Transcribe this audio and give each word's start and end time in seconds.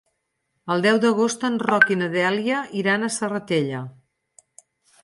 El 0.75 0.85
deu 0.85 0.97
d'agost 1.03 1.45
en 1.51 1.59
Roc 1.65 1.85
i 1.97 1.99
na 2.01 2.09
Dèlia 2.17 2.63
iran 2.83 3.05
a 3.05 3.11
la 3.13 3.17
Serratella. 3.21 3.85